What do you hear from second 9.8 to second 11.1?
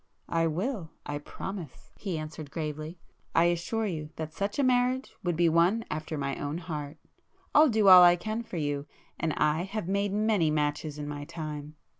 made many matches in